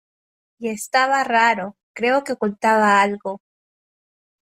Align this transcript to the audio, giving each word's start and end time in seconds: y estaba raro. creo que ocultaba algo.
y 0.57 0.69
estaba 0.69 1.23
raro. 1.23 1.75
creo 1.93 2.23
que 2.23 2.33
ocultaba 2.33 3.03
algo. 3.03 3.39